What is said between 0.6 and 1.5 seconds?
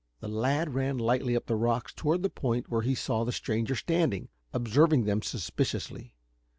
ran lightly up